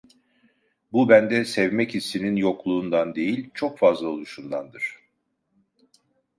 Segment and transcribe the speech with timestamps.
[0.91, 4.97] Bu bende sevmek hissinin yokluğundan değil çok fazla oluşundandır.